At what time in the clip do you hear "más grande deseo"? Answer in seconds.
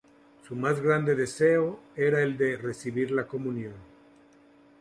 0.55-1.79